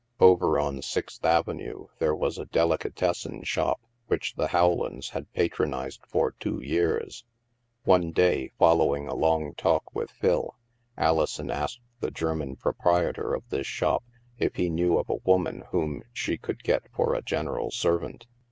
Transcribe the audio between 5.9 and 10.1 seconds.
for two years. One day, following a long talk with